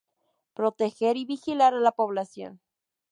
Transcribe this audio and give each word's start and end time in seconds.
Proteger 0.55 1.15
y 1.15 1.25
vigilar 1.25 1.75
a 1.75 1.79
la 1.79 1.91
población. 1.91 2.59